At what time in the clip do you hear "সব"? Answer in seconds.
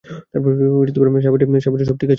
1.61-1.73